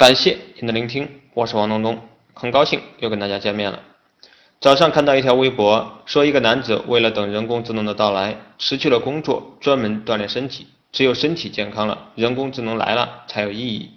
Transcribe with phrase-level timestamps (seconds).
[0.00, 2.00] 感谢您的聆听，我是王东东，
[2.32, 3.82] 很高兴又跟大家见面了。
[4.58, 10.68] 早上看到一条微博，说一个男子为了等人工智能的到来，辞去了工作，专门锻炼身体。
[10.90, 13.90] 只有身体健康了，人工智能来了才有意义。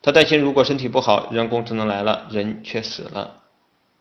[0.00, 3.42] 他担心，如果身体不好，人工智能来了，人却死了。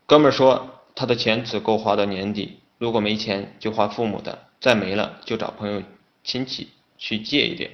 [0.05, 5.83] 哥们说，他的钱只够花到年底，如果没钱就花父母的，再没了就找朋友
[6.23, 7.71] 亲戚去借一点。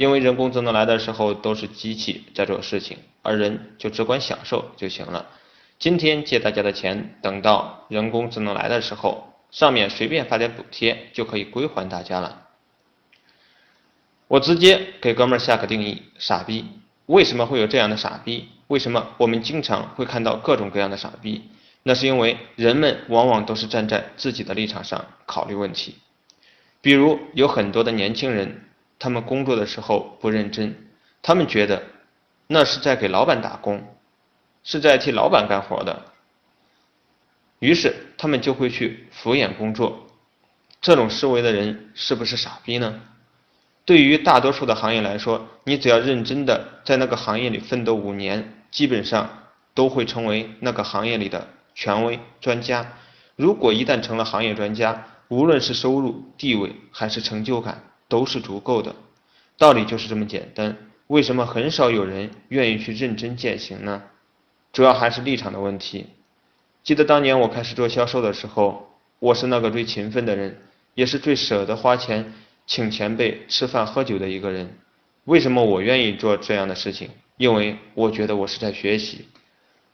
[0.00, 5.26] 因为人工智能来的时候都是机器在做事情，而人就只管享受就行了。
[5.78, 12.46] 今天借大家的钱，等到人工智能来的时候，上面随便发点补贴就可以归还大家了。
[14.26, 16.64] 我直接给哥们儿下个定义：傻逼。
[17.04, 18.48] 为什么会有这样的傻逼？
[18.68, 21.50] 为什么我们经常会看到各种各样的傻逼？
[21.82, 25.96] 那是因为人们往往都是站在自己的立场上考虑问题。
[26.80, 28.64] 比如有很多的年轻人。
[29.00, 30.76] 他们工作的时候不认真，
[31.22, 31.82] 他们觉得
[32.46, 33.96] 那是在给老板打工，
[34.62, 36.04] 是在替老板干活的，
[37.58, 40.06] 于是他们就会去敷衍工作。
[40.82, 43.00] 这种思维的人是不是傻逼呢？
[43.86, 49.28] 对于大多数的行业来说，你只要认真的在那个行业里奋斗五年，基本上
[49.74, 52.92] 都会成为那个行业里的权威专家。
[53.36, 57.82] 如果一旦成了行业专家，无论是收入、地位还是成就感。
[58.10, 58.94] 都是足够的，
[59.56, 60.76] 道理就是这么简单。
[61.06, 64.02] 为什么很少有人愿意去认真践行呢？
[64.72, 66.06] 主要还是立场的问题。
[66.82, 70.60] 记得当年我开始做销售的时候，我是那个最勤奋的人，
[70.94, 72.32] 也是最舍得花钱
[72.66, 74.76] 请前辈吃饭喝酒的一个人。
[75.24, 77.08] 为什么我愿意做这样的事情？
[77.36, 79.26] 因为我觉得我是在学习，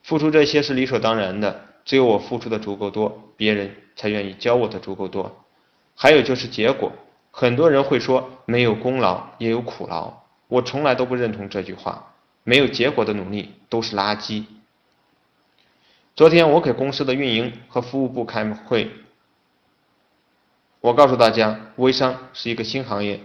[0.02, 1.64] 付出这些是理所当然的。
[1.84, 5.44] 只有我付出的足够多，别人才愿意教我的足够多。
[5.94, 6.90] 还有就是结果。
[7.38, 10.10] 很多人会说没有功劳也有苦劳，
[10.48, 12.14] 我从来都不认同这句话。
[12.44, 14.44] 没有结果的努力都是垃圾。
[16.14, 18.90] 昨天我给公司的运营和服务部开会，
[20.80, 23.20] 我告诉大家，微商是一个新行业，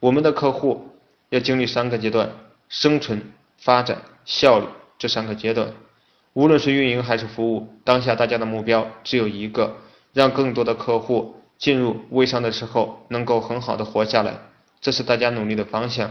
[0.00, 0.88] 我们的客户
[1.28, 2.32] 要经历三个阶段：
[2.68, 4.66] 生存、发展、效率
[4.98, 5.72] 这三个阶段。
[6.32, 9.76] 无论是运营还是服务，当下大家的目标只有一个，
[10.12, 11.36] 让更多的客户。
[11.62, 14.36] 进入微商的时候，能够很好的活下来，
[14.80, 16.10] 这是大家努力的方向。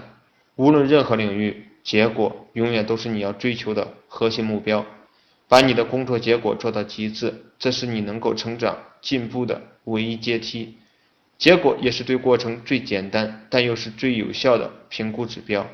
[0.56, 4.86] 无论任何领域，结果永远都是你要追求的核心目标。
[5.50, 10.78] 把你的工作结果做到极致，这是你能够成长进步的唯一阶梯。
[11.38, 15.68] 结果也是对过程最简单，但又是最有效的评估指标。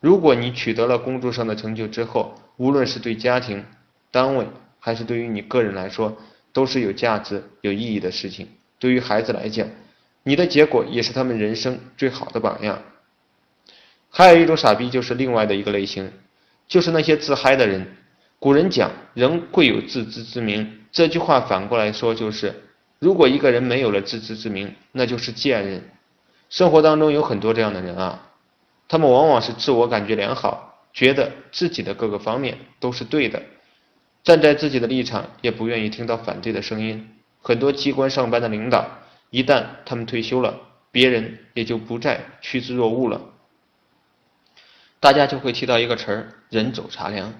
[0.00, 3.64] 如果你取得了工作上的成就之后，无论是对家庭、
[4.10, 4.46] 单位，
[4.78, 6.18] 还是对于你个人来说，
[6.52, 8.46] 都是有价值、有意义的事情。
[8.82, 9.68] 对于孩子来讲，
[10.24, 12.82] 你的结果也是他们人生最好的榜样。
[14.10, 16.12] 还有一种傻逼，就是另外的一个类型，
[16.66, 17.86] 就是那些自嗨的人。
[18.40, 22.52] 古人讲“人贵有自知之明”，这句话反过来说就是：
[22.98, 25.88] 如果一个人没有了自知之明，那就是贱人。
[26.50, 28.32] 生活当中有很多这样的人啊，
[28.88, 33.40] 他们往往是自我感觉良好，觉得自己的各个方面都是对的，
[34.24, 37.08] 站在自己的立场，也不愿意听到反对的声音。
[37.42, 38.86] 很多机关上班的领导，
[39.30, 40.60] 一旦他们退休了，
[40.90, 43.20] 别人也就不再趋之若鹜了。
[45.00, 47.34] 大家就会提到一个词儿“人走茶凉”，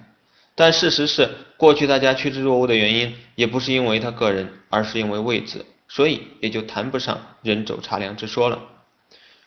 [0.53, 8.59] 但事实是，过去大家趋之若鹜的原因，也不是因为他个人，而是因为位置，所以也就谈不上“人走茶凉”之说了。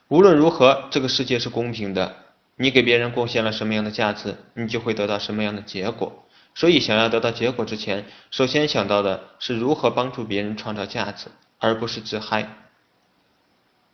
[0.09, 2.17] 无论如何，这个世界是公平的，
[2.57, 6.26] 你给别人贡献了什么样的价值，你就会得到什么样的结果。
[6.57, 11.27] 所以，想要得到结果之前，首先想到的是如何帮助别人创造价值，
[11.59, 12.49] 而不是自嗨。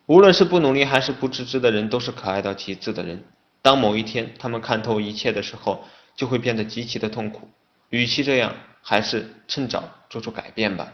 [0.06, 3.25] 无论是不努力还是不自知的人，都是可爱到极致的人。
[3.62, 5.84] 当某一天他们看透一切的时候，
[6.15, 7.50] 就会变得极其的痛苦。
[7.91, 10.93] 与其这样，还是趁早做出改变吧。